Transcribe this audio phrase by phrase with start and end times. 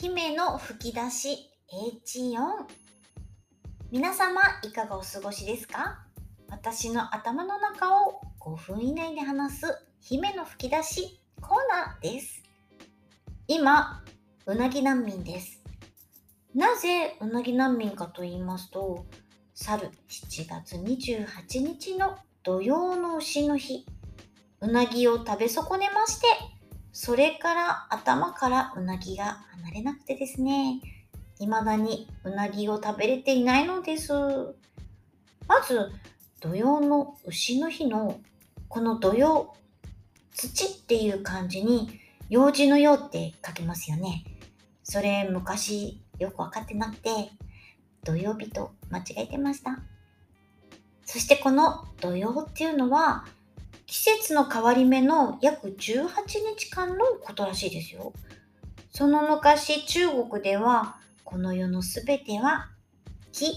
[0.00, 1.50] 姫の吹き出し
[2.06, 2.38] H4
[3.90, 6.06] 皆様いかがお過ごしですか？
[6.48, 9.66] 私の頭の中を5分以内で話す
[9.98, 12.44] 姫の吹き出しコーナーです。
[13.48, 14.04] 今
[14.46, 15.60] うなぎ難民です。
[16.54, 19.04] なぜうなぎ難民かと言いますと
[19.52, 21.26] 去る7月28
[21.60, 23.84] 日の土曜の牛の日
[24.60, 26.26] うなぎを食べ損ねまして
[26.92, 30.80] それから頭からうなぎが離れなくてですね、
[31.38, 34.12] 未だにうなぎを食べれていないのです。
[35.46, 35.90] まず、
[36.40, 38.20] 土曜の牛の日の
[38.68, 39.54] この土曜、
[40.32, 44.24] 土っていう漢字に用事のようって書きますよね。
[44.82, 47.30] それ昔よくわかってなくて、
[48.04, 49.78] 土曜日と間違えてました。
[51.04, 53.24] そしてこの土曜っていうのは
[53.98, 56.08] 季節の変わり目の約18
[56.56, 58.12] 日間のことらしいですよ。
[58.92, 62.70] その昔中国ではこの世のすべては
[63.32, 63.50] 木、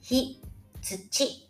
[0.00, 0.42] 火、
[0.82, 1.48] 土、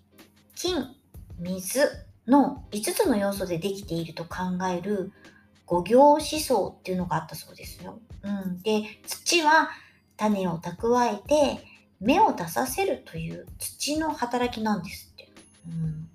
[0.55, 0.95] 金、
[1.39, 1.81] 水
[2.27, 5.11] の5つの要素でできていると考える
[5.65, 7.99] 五行思想っていうのがあったそうですよ。
[8.23, 9.71] うん、で土は
[10.19, 11.65] 種を蓄えて
[11.99, 15.33] 芽を出させるという土の働きなんですって。
[15.67, 16.11] うん、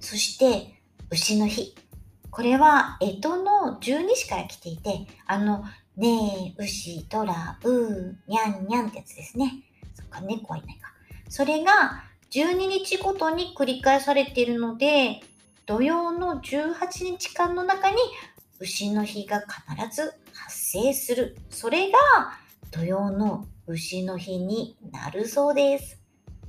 [0.00, 0.77] そして
[1.10, 1.74] 牛の日。
[2.30, 5.64] これは、干支の十二支から来ていて、あの、
[5.96, 9.64] ねえ、牛、トラ、うー、にゃんにゃんってやつですね。
[9.94, 10.92] そっか、猫はいないか。
[11.28, 15.20] それが、12日ごとに繰り返されているので、
[15.64, 17.96] 土曜の18日間の中に
[18.58, 21.38] 牛の日が必ず発生する。
[21.48, 21.98] それが
[22.70, 25.98] 土曜の牛の日になるそうです。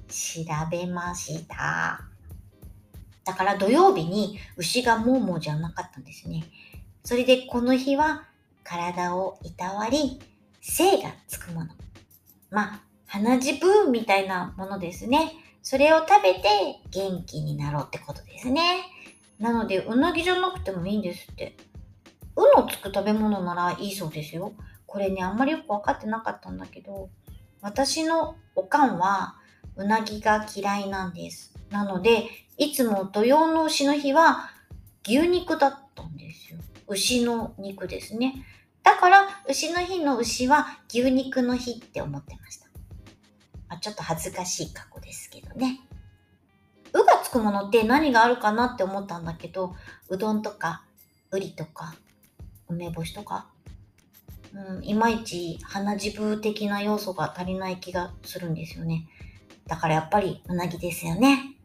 [0.10, 2.09] 調べました。
[3.30, 6.46] だから土曜日に牛がもうもうじゃなかったんですね。
[7.04, 8.28] それでこの日は
[8.64, 10.20] 体をいたわり、
[10.62, 11.68] 精がつくもの。
[12.50, 15.34] まあ、鼻血ブーンみたいなものですね。
[15.62, 16.42] それを食べて
[16.90, 18.82] 元気になろうってことですね。
[19.38, 21.56] なので、うなぎじゃなくてもいいんですって。
[22.36, 24.54] うのつく食べ物ならいいそうですよ。
[24.88, 27.10] これね、あんまりよくわかってなかったんだけど、
[27.62, 29.36] 私のおかんは
[29.76, 31.59] うなぎが嫌いなんです。
[31.70, 34.50] なので、いつも土曜の牛の日は
[35.06, 36.60] 牛肉だったんですよ。
[36.88, 38.46] 牛の肉ですね。
[38.84, 42.68] だから、牛の日の牛は牛肉の日って思ってました。
[43.68, 45.82] まあ、ちょっと恥ずかしい過去ですけどね。
[46.94, 49.76] うがつくものって何があるかなって思ったんだけど、
[50.10, 50.84] うどんとか、
[51.32, 51.96] うりとか、
[52.68, 53.48] 梅干しとか、
[54.54, 59.08] うん、いまいち鼻血ブ的な要素が足りない気がするんですよね。
[59.68, 61.56] だからやっぱりうなぎですよね。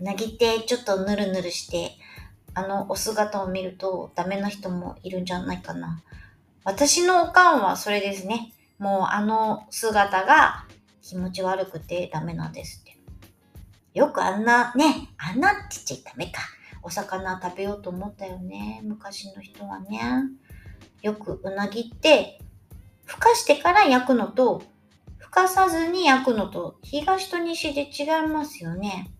[0.00, 1.92] なぎってちょっとヌルヌルして、
[2.54, 6.02] あのお姿を見るとダメな人もいるんじゃないかな。
[6.64, 8.52] 私のおかんはそれですね。
[8.78, 10.66] もうあの姿が
[11.02, 12.98] 気持ち悪くてダメなんですって。
[13.94, 16.40] よくあんな、ね、あんなって言っちゃダメか。
[16.82, 18.80] お魚食べようと思ったよね。
[18.84, 20.00] 昔の人はね。
[21.02, 22.40] よくうなぎって、
[23.04, 24.62] ふかしてから焼くのと、
[25.16, 29.10] ふかさずに焼くのと東と西で違いますよね。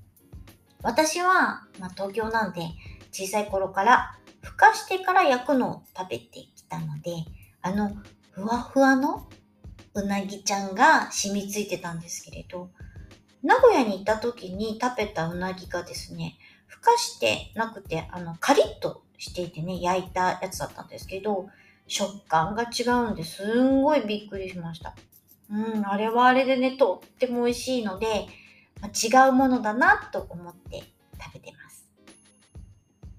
[0.82, 2.60] 私は、まあ、東京なんで
[3.10, 7.10] 小さい頃からふかしてから焼くのを食べてきたので、
[7.62, 7.96] あの
[8.30, 9.28] ふわふわの
[9.94, 12.70] うなぎちゃんが染みついてたんですけれど、
[13.42, 21.48] 名古屋に行った時に食べたうなぎがですね、ふかしてなくて、あの、カリッとしていてね、焼いたやつだったんですけど、
[21.86, 24.94] 食感が違うんですんごいびっくりしました。
[25.50, 28.26] うん、あれはあれでね、とっても美味しいので、
[28.86, 30.82] 違うものだなと思って
[31.20, 31.86] 食べてます。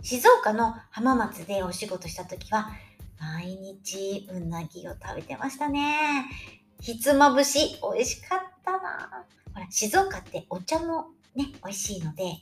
[0.01, 2.71] 静岡の浜松でお仕事した時は、
[3.19, 6.25] 毎日うなぎを食べてましたね。
[6.79, 12.37] ひつまぶし、美味しかったなほら、静岡ってお茶もね、美味しいので、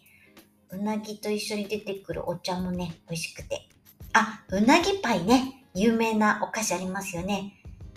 [0.69, 3.67] うなぎと一緒に出てくるお茶もね、美味しくて。
[4.13, 7.53] あ、うなぎパイね、有名なお菓子ありますよね。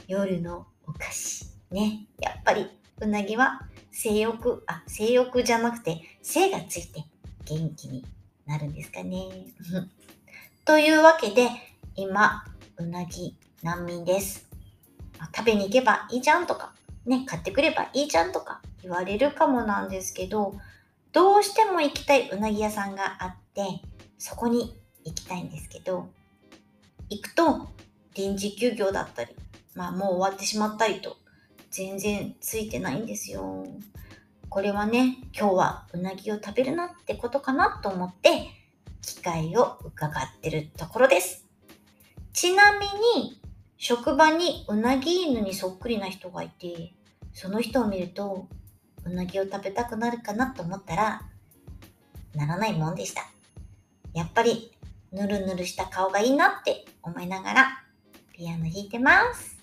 [0.06, 1.46] 夜のお菓子。
[1.70, 2.66] ね、やっぱり
[3.00, 3.60] うなぎは
[3.92, 7.04] 性欲、あ、性欲じゃなくて性がついて
[7.44, 8.04] 元気に
[8.46, 9.28] なるんですかね。
[10.64, 11.48] というわけで、
[11.96, 12.44] 今、
[12.76, 14.48] うなぎ難民です。
[15.36, 20.54] 食べに行けばいいじゃんとか、ね、買ってくればいいじゃんとか言われるかもなんですけど、
[21.12, 23.62] どうしても行きたいうなぎ屋さんがあって、
[24.18, 26.08] そこに行きたいんですけど、
[27.08, 27.68] 行くと
[28.14, 29.34] 臨時休業だったり、
[29.74, 31.16] まあもう終わってしまったりと
[31.70, 33.66] 全然ついてないんですよ。
[34.48, 38.48] これはね、今日はうなぎを食べるなってことかなと思って、
[39.02, 41.46] 機会を伺ってるところです。
[42.32, 42.86] ちなみ
[43.20, 43.40] に、
[43.78, 46.92] 職場にうなぎ犬にそっくりな人がいて、
[47.32, 48.48] その人を見ると、
[49.04, 51.22] うなぎを食べたくなるかなと思ったら、
[52.34, 53.30] ならないもんでした。
[54.12, 54.76] やっぱり、
[55.12, 57.84] ぬるぬるした顔がいいなって思いながら、
[58.32, 59.59] ピアノ弾いてます。